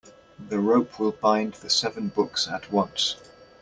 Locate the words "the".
0.39-0.57, 1.53-1.69